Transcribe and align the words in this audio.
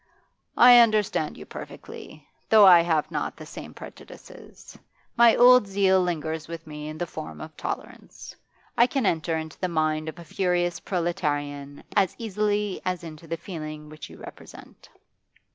'I 0.57 0.79
understand 0.79 1.37
you 1.37 1.45
perfectly, 1.45 2.27
though 2.49 2.65
I 2.65 2.81
have 2.81 3.11
not 3.11 3.37
the 3.37 3.45
same 3.45 3.71
prejudices. 3.71 4.75
My 5.15 5.35
old 5.35 5.67
zeal 5.67 6.01
lingers 6.01 6.47
with 6.47 6.65
me 6.65 6.87
in 6.87 6.97
the 6.97 7.05
form 7.05 7.39
of 7.39 7.55
tolerance. 7.55 8.35
I 8.75 8.87
can 8.87 9.05
enter 9.05 9.37
into 9.37 9.59
the 9.59 9.67
mind 9.69 10.09
of 10.09 10.17
a 10.17 10.23
furious 10.25 10.79
proletarian 10.79 11.83
as 11.95 12.15
easily 12.17 12.81
as 12.83 13.03
into 13.03 13.27
the 13.27 13.37
feeling 13.37 13.89
which 13.89 14.09
you 14.09 14.17
represent. 14.17 14.89